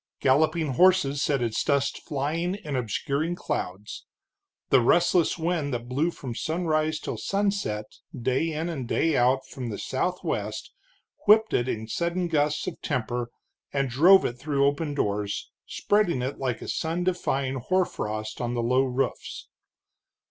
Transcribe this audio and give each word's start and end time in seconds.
Galloping 0.19 0.69
horses 0.69 1.21
set 1.21 1.43
its 1.43 1.63
dust 1.63 1.99
flying 2.07 2.55
in 2.55 2.75
obscuring 2.75 3.35
clouds; 3.35 4.07
the 4.71 4.81
restless 4.81 5.37
wind 5.37 5.71
that 5.75 5.87
blew 5.87 6.09
from 6.09 6.33
sunrise 6.33 6.97
till 6.99 7.17
sunset 7.17 7.85
day 8.19 8.51
in 8.51 8.67
and 8.67 8.87
day 8.87 9.15
out 9.15 9.45
from 9.45 9.69
the 9.69 9.77
southwest, 9.77 10.71
whipped 11.27 11.53
it 11.53 11.67
in 11.69 11.87
sudden 11.87 12.27
gusts 12.29 12.65
of 12.65 12.81
temper, 12.81 13.29
and 13.71 13.91
drove 13.91 14.25
it 14.25 14.39
through 14.39 14.65
open 14.65 14.95
doors, 14.95 15.51
spreading 15.67 16.23
it 16.23 16.39
like 16.39 16.63
a 16.63 16.67
sun 16.67 17.03
defying 17.03 17.57
hoarfrost 17.59 18.41
on 18.41 18.55
the 18.55 18.63
low 18.63 18.83
roofs. 18.83 19.49